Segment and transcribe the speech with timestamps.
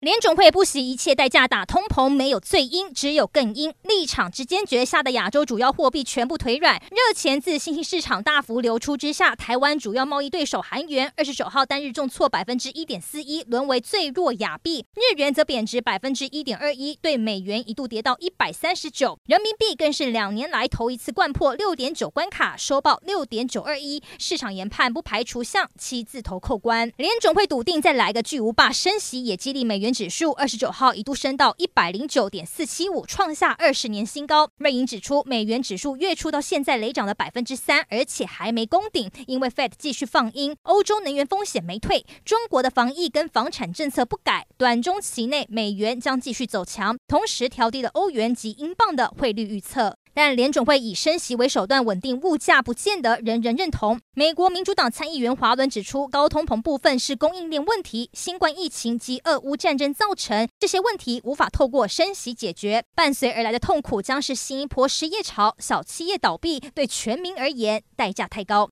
[0.00, 3.74] 联准会不惜一切代价打通膨，没有最鹰，只有更鹰。
[3.82, 14.86] 立场之坚决吓得亚洲主要货币全部腿软，热钱自新兴市场大幅流出之下，台湾主要贸易对手韩元二十九号单日重挫百分之一点四一，沦为最弱亚币。
[14.94, 24.00] 日元则贬值百分之一点二一，对美元一度跌到一百三十九，人民币更是两年来头一次贯破六点九关卡，收报六点九二一。
[24.20, 26.92] 市场研判不排除向七字头扣关。
[26.98, 34.50] 联准会笃定再来个巨无霸升息，也激励美元指数二十九号一度升到一百零九点四七五，创下二十年新高。
[34.58, 49.96] 瑞银指出，美元指数月初到现在累涨了百分之三，而且还没攻顶，因为 Fed 继续放鹰，欧洲能源风险没退，中国的防疫跟房产政策不改，短中期内美元将继续走强，同时调低了欧元及英镑的汇率预测。
[50.18, 54.00] 但联准会以升息为手段稳定物价，不见得人人认同。
[54.14, 68.66] 美国民主党参议员华伦指出，高通膨部分是供应链问题，新冠疫情及俄乌战争造成，这些问题无法透过升息解决，伴随而来的痛苦将是新一波失业潮、小企业倒闭，对全民而言代价太高。